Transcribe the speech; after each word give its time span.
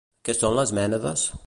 Què 0.29 0.35
són 0.37 0.57
les 0.61 0.73
mènades? 0.79 1.31